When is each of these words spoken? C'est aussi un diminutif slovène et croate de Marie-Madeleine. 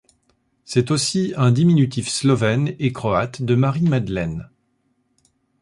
C'est 0.65 0.89
aussi 0.89 1.31
un 1.37 1.51
diminutif 1.51 2.09
slovène 2.09 2.73
et 2.79 2.91
croate 2.91 3.43
de 3.43 3.53
Marie-Madeleine. 3.53 4.49